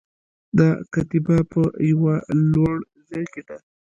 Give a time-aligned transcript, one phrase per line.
[0.57, 2.13] دا کتیبه په یوه
[2.53, 2.75] لوړ
[3.09, 3.57] ځای کې ده